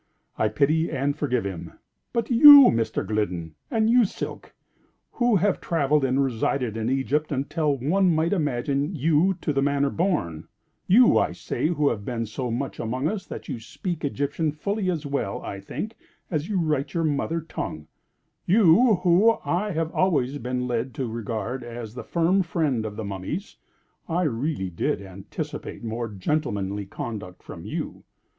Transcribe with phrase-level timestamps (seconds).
[0.35, 1.73] I pity and forgive him.
[2.11, 3.05] But you, Mr.
[3.05, 9.53] Gliddon—and you, Silk—who have travelled and resided in Egypt until one might imagine you to
[9.53, 14.03] the manor born—you, I say who have been so much among us that you speak
[14.03, 15.93] Egyptian fully as well, I think,
[16.31, 21.93] as you write your mother tongue—you, whom I have always been led to regard as
[21.93, 28.03] the firm friend of the mummies—I really did anticipate more gentlemanly conduct from you.